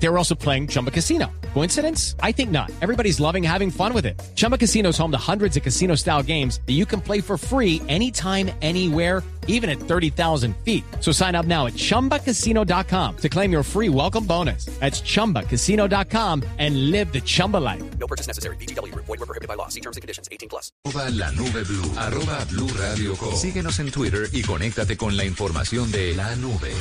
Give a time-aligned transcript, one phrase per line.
[0.00, 1.26] They were also playing Chumba Casino.
[1.54, 2.14] Coincidence?
[2.22, 2.70] I think not.
[2.80, 4.20] Everybody's loving having fun with it.
[4.36, 7.36] Chumba Casino is home to hundreds of casino style games that you can play for
[7.36, 10.84] free anytime, anywhere, even at 30,000 feet.
[11.00, 14.66] So sign up now at chumbacasino.com to claim your free welcome bonus.
[14.78, 17.82] That's chumbacasino.com and live the Chumba life.
[17.98, 18.56] No purchase necessary.
[18.56, 18.94] BGW.
[18.94, 19.68] Void were prohibited by law.
[19.68, 20.28] See terms and conditions.
[20.30, 20.70] 18 plus.
[20.86, 21.92] Arroba la nube blue.
[21.96, 23.34] Arroba blue radio com.
[23.34, 26.72] Síguenos en Twitter y conéctate con la información de la nube.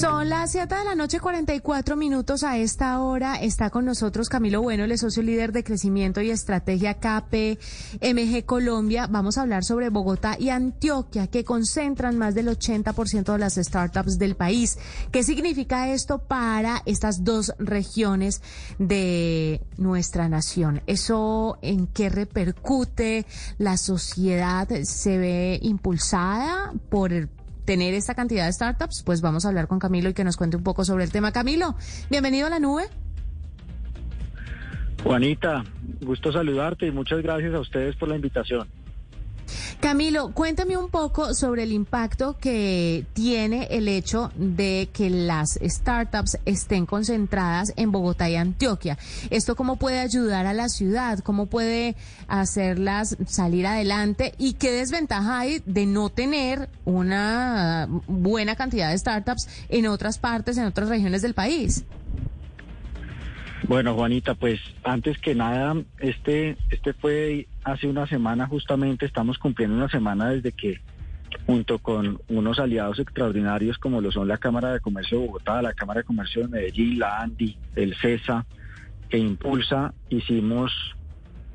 [0.00, 3.34] Son las 7 de la noche, 44 minutos a esta hora.
[3.34, 9.08] Está con nosotros Camilo Bueno, el socio líder de crecimiento y estrategia KPMG Colombia.
[9.08, 14.18] Vamos a hablar sobre Bogotá y Antioquia, que concentran más del 80% de las startups
[14.18, 14.78] del país.
[15.12, 18.40] ¿Qué significa esto para estas dos regiones
[18.78, 20.80] de nuestra nación?
[20.86, 23.26] ¿Eso en qué repercute?
[23.58, 27.12] ¿La sociedad se ve impulsada por
[27.70, 30.56] tener esta cantidad de startups, pues vamos a hablar con Camilo y que nos cuente
[30.56, 31.30] un poco sobre el tema.
[31.30, 31.76] Camilo,
[32.10, 32.82] bienvenido a la nube.
[35.04, 35.62] Juanita,
[36.00, 38.66] gusto saludarte y muchas gracias a ustedes por la invitación.
[39.80, 46.36] Camilo, cuéntame un poco sobre el impacto que tiene el hecho de que las startups
[46.44, 48.98] estén concentradas en Bogotá y Antioquia.
[49.30, 51.20] ¿Esto cómo puede ayudar a la ciudad?
[51.20, 51.96] ¿Cómo puede
[52.28, 54.34] hacerlas salir adelante?
[54.36, 60.58] ¿Y qué desventaja hay de no tener una buena cantidad de startups en otras partes,
[60.58, 61.84] en otras regiones del país?
[63.70, 69.76] Bueno, Juanita, pues antes que nada, este, este fue hace una semana justamente, estamos cumpliendo
[69.76, 70.80] una semana desde que
[71.46, 75.72] junto con unos aliados extraordinarios como lo son la Cámara de Comercio de Bogotá, la
[75.72, 78.44] Cámara de Comercio de Medellín, la ANDI, el CESA,
[79.08, 80.72] que impulsa, hicimos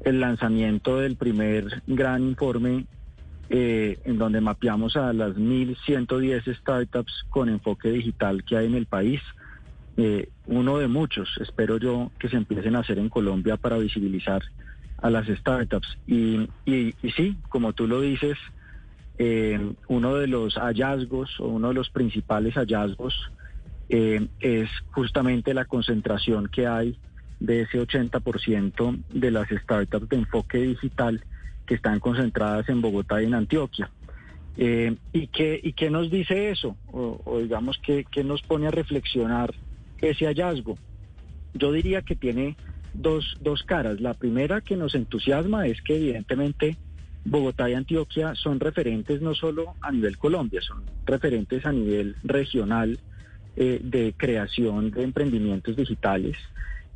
[0.05, 2.86] el lanzamiento del primer gran informe
[3.49, 8.86] eh, en donde mapeamos a las 1.110 startups con enfoque digital que hay en el
[8.86, 9.20] país.
[9.98, 14.44] Eh, uno de muchos, espero yo, que se empiecen a hacer en Colombia para visibilizar
[15.02, 15.88] a las startups.
[16.06, 18.38] Y, y, sí, como tú lo dices,
[19.17, 23.32] eh, uno de los hallazgos o uno de los principales hallazgos
[23.88, 26.98] eh, es justamente la concentración que hay
[27.39, 31.23] de ese 80% de las startups de enfoque digital
[31.66, 33.89] que están concentradas en Bogotá y en Antioquia.
[34.58, 36.78] ¿y, qué, ¿Y qué nos dice eso?
[36.94, 39.54] O, digamos, ¿qué, ¿qué nos pone a reflexionar
[40.10, 40.77] ese hallazgo.
[41.54, 42.58] Yo diría que tiene
[42.93, 44.02] dos, dos caras.
[44.02, 46.77] La primera que nos entusiasma es que evidentemente
[47.23, 52.99] Bogotá y Antioquia son referentes no solo a nivel Colombia, son referentes a nivel regional
[53.55, 56.37] eh, de creación de emprendimientos digitales.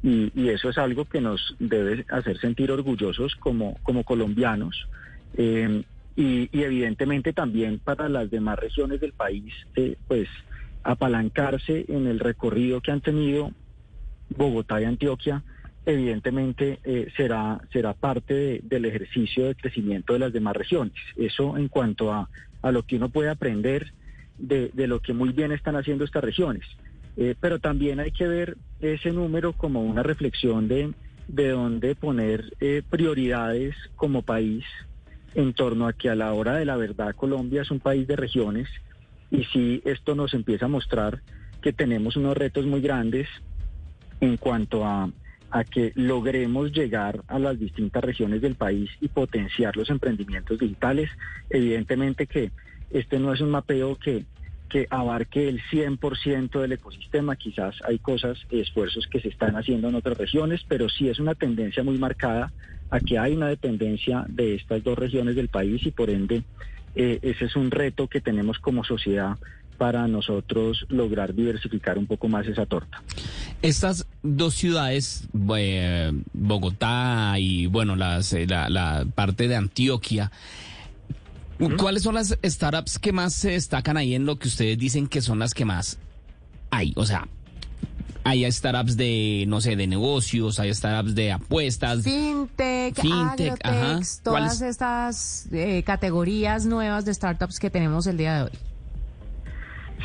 [0.02, 4.88] Y, eso es algo que nos debe hacer sentir orgullosos como, como colombianos.
[5.36, 5.84] Eh,
[6.16, 10.28] y, evidentemente también para las demás regiones del país, eh, pues
[10.84, 13.52] apalancarse en el recorrido que han tenido
[14.36, 15.44] Bogotá y Antioquia,
[15.86, 20.94] evidentemente eh, será, será parte del ejercicio de crecimiento de las demás regiones.
[21.16, 22.30] Eso en cuanto a,
[22.62, 23.94] a lo que uno puede aprender
[24.38, 26.64] de, de, lo que muy bien están haciendo estas regiones.
[27.18, 30.94] Eh, pero también hay que ver ese número como una reflexión de,
[31.28, 34.64] de dónde poner eh, prioridades como país
[35.36, 38.16] en torno a que a la hora de la verdad Colombia es un país de
[38.16, 38.68] regiones
[39.32, 41.22] y si esto nos empieza a mostrar
[41.62, 43.28] que tenemos unos retos muy grandes
[44.22, 45.10] en cuanto a,
[45.52, 51.10] a que logremos llegar a las distintas regiones del país y potenciar los emprendimientos digitales.
[51.50, 52.52] Evidentemente que
[52.92, 54.26] este no es un mapeo que,
[54.70, 59.96] que abarque el 100% del ecosistema, quizás hay cosas, esfuerzos que se están haciendo en
[59.96, 62.52] otras regiones, pero sí es una tendencia muy marcada
[62.92, 66.44] a que hay una dependencia de estas dos regiones del país y por ende
[66.96, 69.38] eh, ese es un reto que tenemos como sociedad
[69.80, 73.02] para nosotros lograr diversificar un poco más esa torta.
[73.62, 80.32] Estas dos ciudades, eh, Bogotá y bueno, eh, la, parte de Antioquia,
[81.78, 85.22] ¿cuáles son las startups que más se destacan ahí en lo que ustedes dicen que
[85.22, 85.98] son las que más
[86.72, 86.94] hay?
[86.96, 87.28] O sea,
[88.24, 92.04] hay startups de, no sé, de negocios, hay startups de apuestas.
[92.04, 93.60] Fintech, Fintech
[94.24, 98.52] todas estas eh, categorías nuevas de startups que tenemos el día de hoy.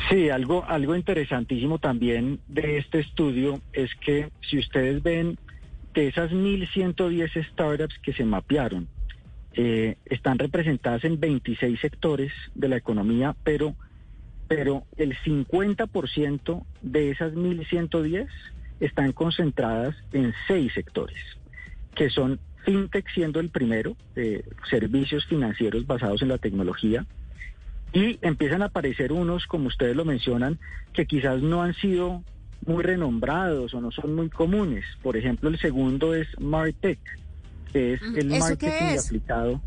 [0.09, 5.37] Sí, algo, algo interesantísimo también de este estudio es que si ustedes ven
[5.93, 8.87] de esas 1.110 startups que se mapearon,
[9.53, 13.73] eh, están representadas en 26 sectores de la economía, pero
[14.47, 18.27] pero el 50% de esas 1.110
[18.79, 21.17] están concentradas en seis sectores.
[21.95, 23.95] que son FinTech siendo el primero,
[24.69, 27.05] servicios financieros basados en la tecnología.
[27.93, 30.59] Y empiezan a aparecer unos, como ustedes lo mencionan,
[30.91, 32.21] que quizás no han sido
[32.65, 34.83] muy renombrados o no son muy comunes.
[35.01, 36.99] Por ejemplo, el segundo es MarTech,
[37.71, 39.61] que es el marketing aplicado.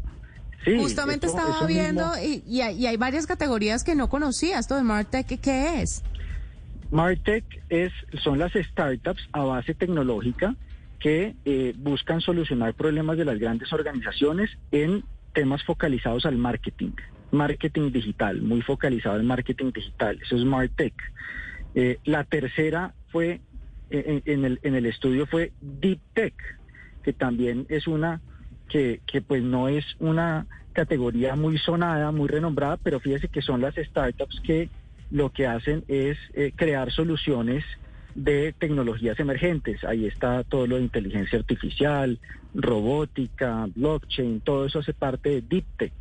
[0.64, 4.58] Sí, Justamente estaba viendo y, hay, varias categorías que no conocía.
[4.58, 6.02] Esto de MarTech, ¿qué es?
[6.90, 10.56] MarTech es, son las startups a base tecnológica
[10.98, 16.92] que eh, buscan solucionar problemas de las grandes organizaciones en temas focalizados al marketing,
[17.30, 20.94] marketing digital, muy focalizado en marketing digital, eso es MarTech.
[21.74, 23.40] Eh, la tercera fue,
[23.90, 26.34] eh, en, el, en el estudio fue Deep Tech,
[27.04, 28.20] que también es una
[28.68, 33.60] que, que pues no es una categoría muy sonada, muy renombrada, pero fíjese que son
[33.60, 34.70] las startups que
[35.10, 36.18] lo que hacen es
[36.54, 37.64] crear soluciones
[38.14, 39.84] de tecnologías emergentes.
[39.84, 42.18] Ahí está todo lo de inteligencia artificial,
[42.54, 45.92] robótica, blockchain, todo eso hace parte de Deep Tech.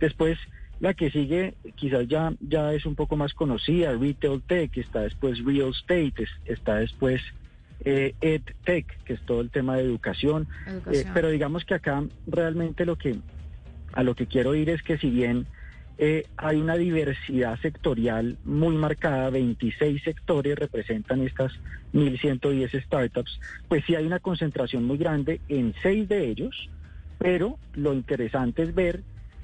[0.00, 0.38] Después,
[0.80, 5.44] la que sigue quizás ya, ya es un poco más conocida, Retail Tech, está después
[5.44, 7.20] Real Estate, está después
[7.84, 10.48] eh, Ed Tech, que es todo el tema de educación.
[10.92, 13.16] Eh, pero digamos que acá realmente lo que
[13.92, 15.46] a lo que quiero ir es que si bien
[15.98, 21.52] eh, hay una diversidad sectorial muy marcada, 26 sectores representan estas
[21.94, 26.68] 1.110 startups, pues sí hay una concentración muy grande en seis de ellos,
[27.18, 29.02] pero lo interesante es ver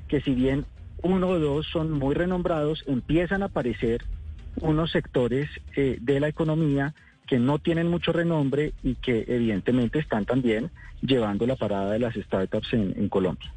[0.08, 0.66] que si bien
[1.02, 4.04] uno o dos son muy renombrados, empiezan a aparecer
[4.60, 6.94] unos sectores eh, de la economía
[7.32, 10.70] que no tienen mucho renombre y que evidentemente están también
[11.00, 13.50] llevando la parada de las startups en Colombia.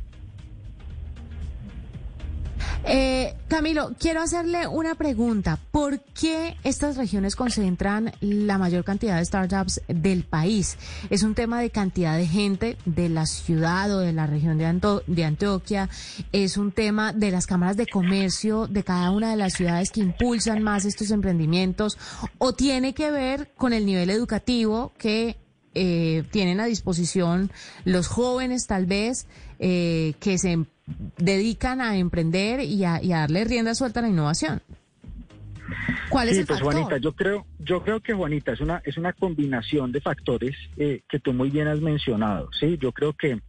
[2.87, 5.57] Eh, Camilo, quiero hacerle una pregunta.
[5.71, 10.77] ¿Por qué estas regiones concentran la mayor cantidad de startups del país?
[11.09, 15.01] ¿Es un tema de cantidad de gente de la ciudad o de la región de,
[15.07, 15.89] de Antioquia?
[16.31, 20.01] ¿Es un tema de las cámaras de comercio de cada una de las ciudades que
[20.01, 21.97] impulsan más estos emprendimientos?
[22.37, 25.37] ¿O tiene que ver con el nivel educativo que
[25.73, 27.51] eh, tienen a disposición
[27.83, 29.27] los jóvenes tal vez
[29.59, 30.65] eh, que se
[31.17, 34.61] dedican a emprender y a, darle rienda suelta a la innovación.
[36.09, 39.13] ¿Cuál es el pues Juanita, yo creo, yo creo que Juanita es una es una
[39.13, 42.49] combinación de factores eh, que tú muy bien has mencionado.
[42.59, 43.39] Sí, yo creo que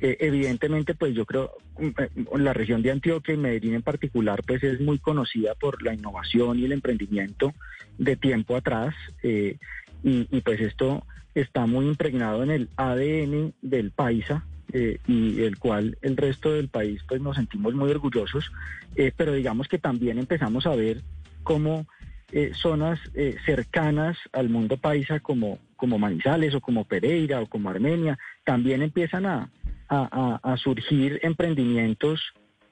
[0.00, 4.42] eh, evidentemente, pues yo creo mm, eh, la región de Antioquia y Medellín en particular,
[4.46, 7.52] pues es muy conocida por la innovación y el emprendimiento
[7.98, 9.58] de tiempo atrás y,
[10.02, 11.04] y pues esto
[11.34, 16.68] está muy impregnado en el ADN del paisa eh, y el cual el resto del
[16.68, 18.52] país pues nos sentimos muy orgullosos,
[18.94, 21.02] eh, pero digamos que también empezamos a ver
[21.42, 21.86] cómo
[22.32, 23.00] eh, zonas
[23.44, 29.26] cercanas al mundo paisa como, como Manizales o como Pereira o como Armenia también empiezan
[29.26, 29.50] a,
[29.88, 32.20] a, surgir emprendimientos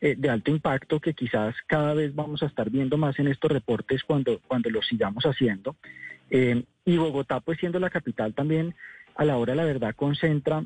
[0.00, 4.04] de alto impacto que quizás cada vez vamos a estar viendo más en estos reportes
[4.04, 5.74] cuando, cuando los sigamos haciendo.
[6.30, 8.76] y Bogotá, pues siendo la capital también,
[9.16, 10.64] a la hora la verdad concentra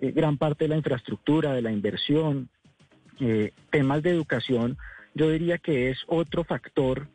[0.00, 2.48] eh, gran parte de la infraestructura, de la inversión,
[3.20, 4.76] eh, temas de educación,
[5.14, 7.08] yo diría que es otro factor,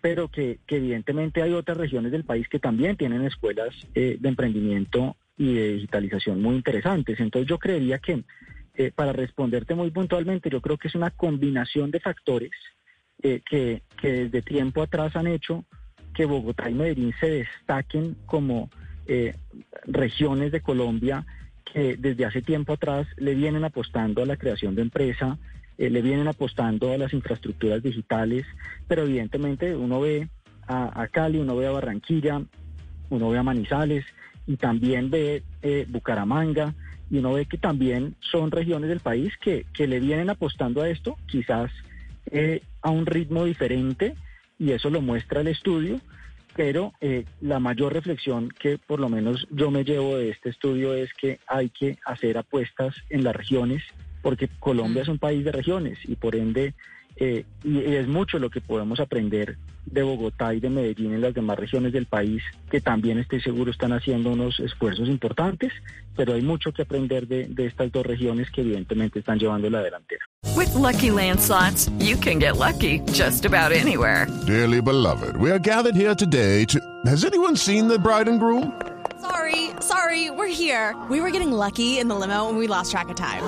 [0.00, 5.16] pero que, evidentemente hay otras regiones del país que también tienen escuelas eh, de emprendimiento
[5.38, 7.18] y de digitalización muy interesantes.
[7.20, 8.24] Entonces yo creería que,
[8.94, 12.50] para responderte muy puntualmente, yo creo que es una combinación de factores
[13.22, 13.40] que,
[14.00, 15.64] que desde tiempo atrás han hecho
[16.14, 18.68] que Bogotá y Medellín se destaquen como
[19.86, 21.24] regiones de Colombia
[21.72, 25.38] que desde hace tiempo atrás le vienen apostando a la creación de empresa,
[25.78, 28.46] eh, le vienen apostando a las infraestructuras digitales,
[28.88, 30.28] pero evidentemente uno ve
[30.68, 32.42] a, Cali, uno ve a Barranquilla,
[33.10, 34.04] uno ve a Manizales
[34.46, 36.74] y también ve eh, Bucaramanga
[37.10, 40.88] y uno ve que también son regiones del país que, que le vienen apostando a
[40.88, 41.70] esto, quizás
[42.30, 44.14] eh, a un ritmo diferente
[44.58, 46.00] y eso lo muestra el estudio
[46.56, 50.94] pero eh, la mayor reflexión que por lo menos yo me llevo de este estudio
[50.94, 53.82] es que hay que hacer apuestas en las regiones,
[54.22, 56.74] porque Colombia es un país de regiones y por ende
[57.16, 61.34] eh, y, es mucho lo que podemos aprender de Bogotá y de Medellín en las
[61.34, 65.72] demás regiones del país, que también estoy seguro están haciendo unos esfuerzos importantes,
[66.16, 69.82] pero hay mucho que aprender de, de estas dos regiones que evidentemente están llevando la
[69.82, 70.24] delantera.
[70.54, 74.26] With lucky landslots, you can get lucky just about anywhere.
[74.46, 76.80] Dearly beloved, we are gathered here today to.
[77.06, 78.72] Has anyone seen the bride and groom?
[79.20, 80.94] Sorry, sorry, we're here.
[81.10, 83.42] We were getting lucky in the limo and we lost track of time.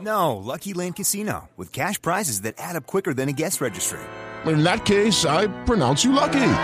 [0.00, 4.00] No, Lucky Land Casino, with cash prizes that add up quicker than a guest registry.
[4.46, 6.54] In that case, I pronounce you lucky.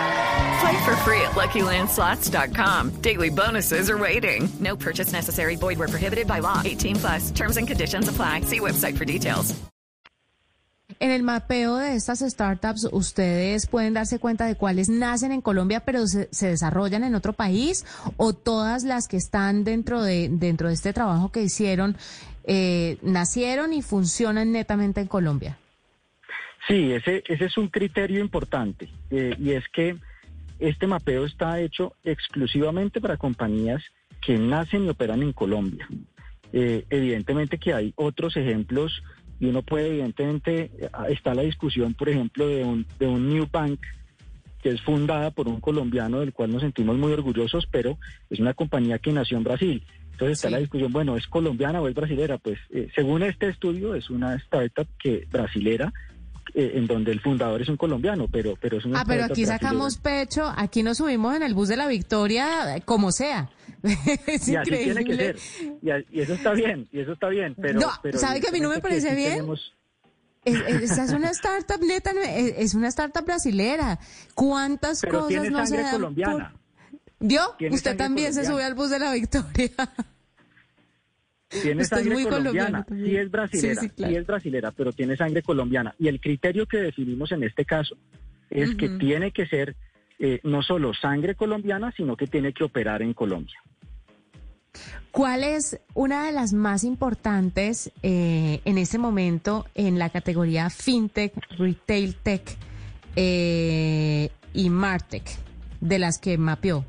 [0.59, 3.01] Play for free at LuckyLandSlots.com.
[3.01, 4.49] Daily bonuses are waiting.
[4.59, 5.55] No purchase necessary.
[5.55, 6.61] Void were prohibited by law.
[6.65, 7.31] 18 plus.
[7.31, 8.41] Terms and conditions apply.
[8.41, 9.55] See website for details.
[10.99, 15.79] En el mapeo de estas startups, ¿ustedes pueden darse cuenta de cuáles nacen en Colombia
[15.79, 17.85] pero se, se desarrollan en otro país?
[18.17, 21.95] ¿O todas las que están dentro de, dentro de este trabajo que hicieron
[22.43, 25.57] eh, nacieron y funcionan netamente en Colombia?
[26.69, 29.95] Sí, ese, ese es un criterio importante eh, y es que
[30.59, 33.83] este mapeo está hecho exclusivamente para compañías
[34.21, 35.87] que nacen y operan en Colombia.
[36.53, 39.01] Eh, evidentemente que hay otros ejemplos
[39.39, 40.69] y uno puede, evidentemente,
[41.07, 43.79] está la discusión, por ejemplo, de un, de un New Bank
[44.61, 47.97] que es fundada por un colombiano del cual nos sentimos muy orgullosos, pero
[48.29, 49.83] es una compañía que nació en Brasil.
[50.11, 52.37] Entonces está la discusión, bueno, ¿es colombiana o es brasilera?
[52.37, 55.93] Pues eh, según este estudio es una startup que brasilera,
[56.53, 59.45] eh, en donde el fundador es un colombiano, pero, pero es una Ah, pero aquí
[59.45, 63.49] sacamos pecho, aquí nos subimos en el bus de la victoria, eh, como sea.
[64.27, 65.37] es y así tiene que ser.
[65.81, 67.55] Y, a- y eso está bien, y eso está bien.
[67.61, 69.31] Pero, No, pero ¿sabe que a mí no me parece bien?
[69.35, 69.73] tenemos-
[70.45, 73.99] Es, es- esa es una startup neta, es, una startup brasilera.
[74.35, 76.51] ¿Cuántas Pero cosas tiene no se dan colombiana.
[76.51, 76.59] por-
[77.27, 77.41] ¿Vio?
[77.71, 79.71] Usted también se sube al bus de la victoria.
[81.49, 84.17] Tiene Usted sangre colombiana, sí es brasilera, Sí, sí, sí, claro.
[84.17, 85.95] es brasilera, pero tiene sangre colombiana.
[85.97, 87.97] Y el criterio que definimos en este caso
[88.51, 89.75] es que tiene que ser
[90.19, 93.57] eh, no solo sangre colombiana, sino que tiene que operar en Colombia.
[95.11, 101.33] ¿Cuál es una de las más importantes eh, en este momento en la categoría FinTech,
[101.57, 102.57] Retail Tech
[103.15, 105.25] eh, y Martech
[105.81, 106.85] de las que mapeó?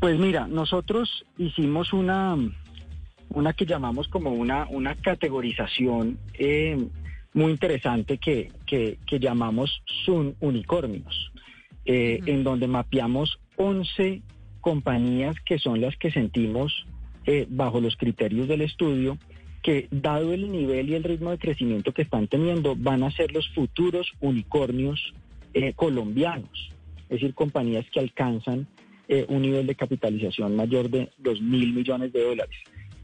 [0.00, 2.36] Pues mira, nosotros hicimos una,
[3.30, 6.78] una que llamamos como una, una categorización eh,
[7.34, 11.32] muy interesante que, que, que llamamos Sun Unicornios,
[11.84, 14.22] eh, en donde mapeamos 11
[14.60, 16.86] compañías que son las que sentimos
[17.26, 19.18] eh, bajo los criterios del estudio
[19.62, 23.32] que dado el nivel y el ritmo de crecimiento que están teniendo van a ser
[23.32, 25.12] los futuros unicornios
[25.54, 26.70] eh, colombianos,
[27.02, 28.68] es decir, compañías que alcanzan
[29.08, 32.56] eh, un nivel de capitalización mayor de dos mil millones de dólares.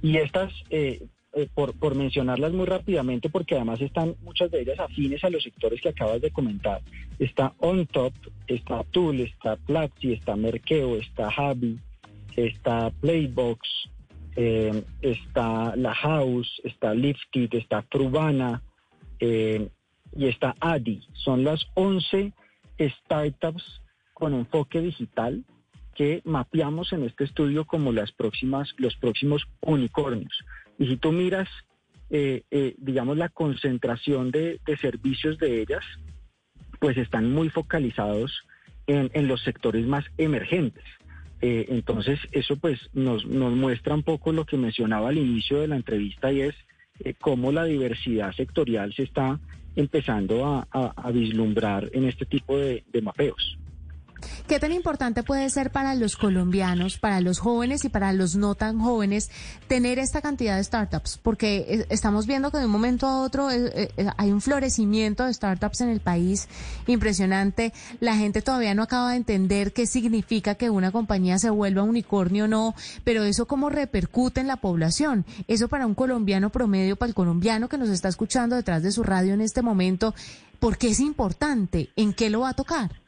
[0.02, 4.78] Y estas, eh, eh, por, por mencionarlas muy rápidamente, porque además están muchas de ellas
[4.78, 6.82] afines a los sectores que acabas de comentar,
[7.18, 8.12] está OnTop,
[8.46, 11.78] está Tool, está Platzi, está Merkeo, está Javi,
[12.36, 13.58] está Playbox,
[14.36, 18.62] está La House, está Lifted, está Prubana
[19.20, 19.68] eh,
[20.16, 21.00] y está Adi.
[21.12, 22.32] Son las 11
[22.78, 23.80] startups
[24.12, 25.44] con enfoque digital
[25.94, 30.32] que mapeamos en este estudio como las próximas, los próximos unicornios.
[30.78, 31.48] Y si tú miras,
[32.10, 35.84] eh, eh, digamos, la concentración de, servicios de ellas,
[36.80, 38.42] pues están muy focalizados
[38.86, 40.84] en, en los sectores más emergentes.
[41.40, 45.68] Eh, entonces, eso pues nos, nos muestra un poco lo que mencionaba al inicio de
[45.68, 46.54] la entrevista y es
[47.20, 49.38] cómo la diversidad sectorial se está
[49.76, 53.58] empezando a, a- vislumbrar en este tipo de mapeos.
[54.46, 58.54] ¿Qué tan importante puede ser para los colombianos, para los jóvenes y para los no
[58.54, 59.30] tan jóvenes
[59.68, 61.18] tener esta cantidad de startups?
[61.22, 65.24] Porque eh, estamos viendo que de un momento a otro eh, eh, hay un florecimiento
[65.24, 66.48] de startups en el país
[66.86, 67.72] impresionante.
[68.00, 72.44] La gente todavía no acaba de entender qué significa que una compañía se vuelva unicornio
[72.44, 75.24] o no, pero eso cómo repercute en la población.
[75.48, 79.02] Eso para un colombiano promedio, para el colombiano que nos está escuchando detrás de su
[79.02, 80.14] radio en este momento,
[80.58, 81.90] ¿por qué es importante?
[81.96, 83.03] ¿En qué lo va a tocar?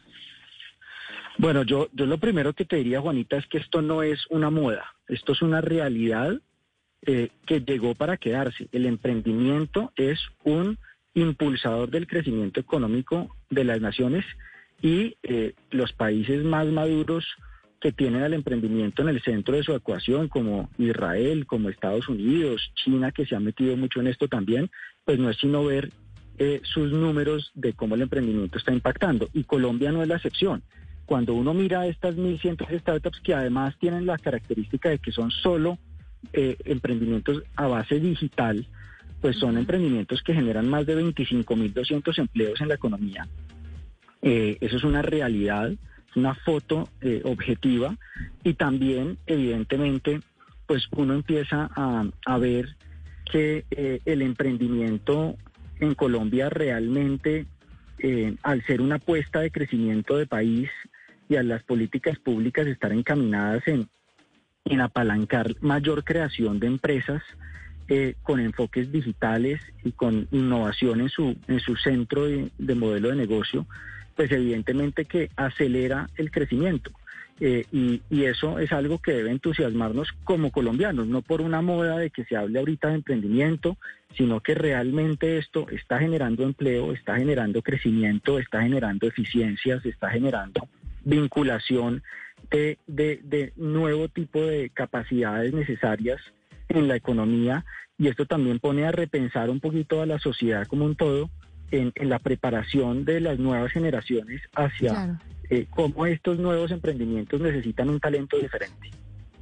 [1.38, 4.50] Bueno, yo, yo lo primero que te diría, Juanita, es que esto no es una
[4.50, 6.40] moda, esto es una realidad
[7.02, 8.68] eh, que llegó para quedarse.
[8.72, 10.78] El emprendimiento es un
[11.14, 14.24] impulsador del crecimiento económico de las naciones
[14.80, 17.26] y eh, los países más maduros
[17.80, 22.72] que tienen al emprendimiento en el centro de su ecuación, como Israel, como Estados Unidos,
[22.74, 24.70] China, que se ha metido mucho en esto también,
[25.04, 25.90] pues no es sino ver
[26.38, 29.28] eh, sus números de cómo el emprendimiento está impactando.
[29.34, 30.62] Y Colombia no es la excepción.
[31.06, 35.78] Cuando uno mira estas 1.100 startups que además tienen la característica de que son solo
[36.32, 38.66] eh, emprendimientos a base digital,
[39.20, 43.28] pues son emprendimientos que generan más de 25.200 empleos en la economía.
[44.20, 47.96] Eh, eso es una realidad, es una foto eh, objetiva
[48.42, 50.20] y también, evidentemente,
[50.66, 52.74] pues uno empieza a, a ver
[53.30, 53.64] que
[54.04, 55.36] el emprendimiento
[55.80, 57.46] en Colombia realmente,
[58.42, 60.70] al ser una apuesta de crecimiento de país
[61.28, 63.88] y a las políticas públicas estar encaminadas en,
[64.64, 67.22] en apalancar mayor creación de empresas
[67.88, 73.10] eh, con enfoques digitales y con innovación en su, en su centro de, de modelo
[73.10, 73.66] de negocio,
[74.16, 76.90] pues evidentemente que acelera el crecimiento.
[77.38, 81.98] Eh, y, y, eso es algo que debe entusiasmarnos como colombianos, no por una moda
[81.98, 83.76] de que se hable ahorita de emprendimiento,
[84.16, 90.66] sino que realmente esto está generando empleo, está generando crecimiento, está generando eficiencias, está generando
[91.06, 92.02] vinculación
[92.50, 96.20] de, de, de nuevo tipo de capacidades necesarias
[96.68, 97.64] en la economía
[97.96, 101.30] y esto también pone a repensar un poquito a la sociedad como un todo
[101.70, 105.18] en, en la preparación de las nuevas generaciones hacia Claro.
[105.48, 108.90] eh, cómo estos nuevos emprendimientos necesitan un talento diferente.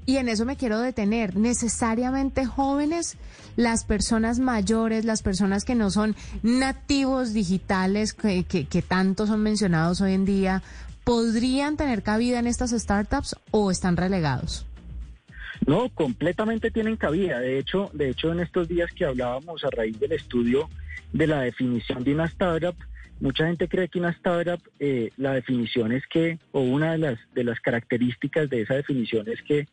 [0.07, 1.35] Y en eso me quiero detener.
[1.35, 3.17] Necesariamente jóvenes,
[3.57, 9.43] las personas mayores, las personas que no son nativos digitales, que, que, que tanto son
[9.43, 10.63] mencionados hoy en día,
[11.05, 14.67] ¿podrían tener cabida en estas startups o están relegados?
[15.67, 17.39] No, completamente tienen cabida.
[17.39, 20.69] De hecho, de hecho, en estos días que hablábamos a raíz del estudio
[21.13, 22.75] de la definición de una startup,
[23.21, 27.19] mucha gente cree que una startup, eh, la definición es que, o una de las
[27.35, 29.69] de las características de esa definición es que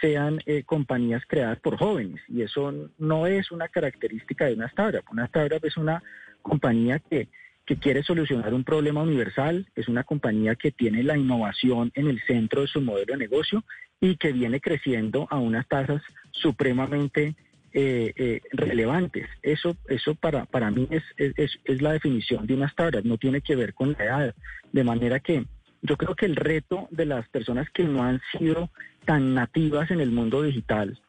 [0.00, 2.20] sean eh, compañías creadas por jóvenes.
[2.28, 5.04] Y eso no es una característica de una startup.
[5.10, 6.02] Una startup es una
[6.42, 7.28] compañía que
[7.66, 12.20] que quiere solucionar un problema universal, es una compañía que tiene la innovación en el
[12.26, 13.64] centro de su modelo de negocio
[14.00, 17.34] y que viene creciendo a unas tasas supremamente
[17.72, 19.26] eh, eh, relevantes.
[19.42, 23.40] Eso, eso para, para mí es, es, es la definición de una startup, no tiene
[23.40, 24.34] que ver con la edad.
[24.72, 25.44] De manera que
[25.82, 28.70] yo creo que el reto de las personas que no han sido
[29.04, 31.00] tan nativas en el mundo digital,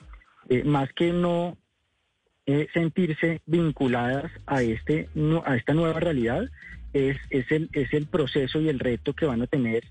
[0.50, 1.57] eh, más que no
[2.48, 5.10] eh, sentirse vinculadas a este
[5.46, 6.44] a esta nueva realidad
[6.94, 9.84] es, es el es el proceso y el reto que van a tener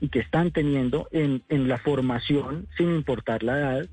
[0.00, 3.86] y que están teniendo en, en la formación sin importar la edad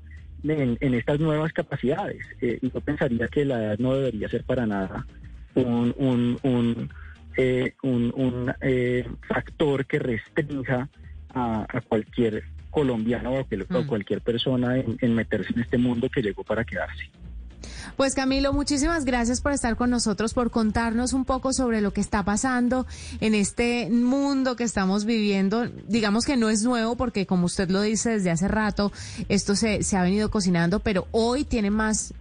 [0.44, 4.44] en, en estas nuevas capacidades Eh, y yo pensaría que la edad no debería ser
[4.44, 5.06] para nada
[5.54, 6.90] un un un,
[7.36, 10.88] eh, un, un, eh, factor que restrinja
[11.34, 13.46] a, a cualquier colombiano o,
[13.82, 13.86] Mm.
[13.86, 17.04] cualquier persona en- en meterse en este mundo que llegó para quedarse.
[17.96, 22.00] Pues Camilo, muchísimas gracias por estar con nosotros, por contarnos un poco sobre lo que
[22.00, 22.86] está pasando
[23.20, 25.66] en este mundo que estamos viviendo.
[25.88, 28.92] Digamos que no es nuevo porque como usted lo dice desde hace rato,
[29.28, 32.14] esto se, se ha venido cocinando, pero hoy tiene más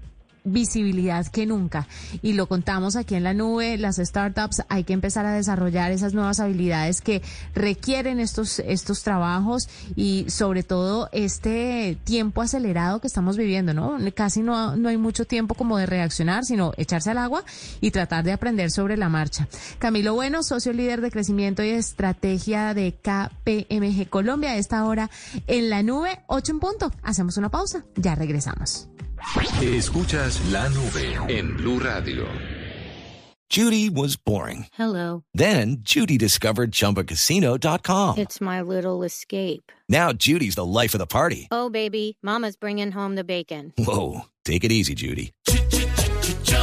[0.43, 1.87] visibilidad que nunca.
[2.21, 6.13] Y lo contamos aquí en la nube, las startups, hay que empezar a desarrollar esas
[6.13, 7.21] nuevas habilidades que
[7.53, 13.97] requieren estos, estos trabajos y sobre todo este tiempo acelerado que estamos viviendo, ¿no?
[14.13, 17.43] Casi no, no hay mucho tiempo como de reaccionar, sino echarse al agua
[17.81, 19.47] y tratar de aprender sobre la marcha.
[19.79, 25.09] Camilo Bueno, socio líder de crecimiento y estrategia de KPMG Colombia, a esta hora
[25.47, 26.91] en la nube, 8 en punto.
[27.01, 28.87] Hacemos una pausa, ya regresamos.
[29.61, 32.27] Escuchas la nube en Blue Radio.
[33.49, 34.65] Judy was boring.
[34.73, 35.23] Hello.
[35.33, 38.17] Then Judy discovered ChumbaCasino.com.
[38.17, 39.71] It's my little escape.
[39.87, 41.47] Now Judy's the life of the party.
[41.51, 43.71] Oh, baby, Mama's bringing home the bacon.
[43.77, 45.33] Whoa, take it easy, Judy.